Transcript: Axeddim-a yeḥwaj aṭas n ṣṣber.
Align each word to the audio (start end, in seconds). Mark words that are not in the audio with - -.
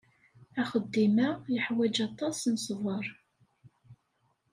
Axeddim-a 0.61 1.29
yeḥwaj 1.55 1.95
aṭas 2.07 2.39
n 2.53 2.55
ṣṣber. 2.63 3.05